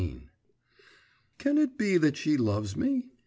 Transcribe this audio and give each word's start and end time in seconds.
XIII 0.01 0.21
'Can 1.37 1.59
it 1.59 1.77
be 1.77 1.95
that 1.97 2.17
she 2.17 2.35
loves 2.35 2.75
me? 2.75 3.11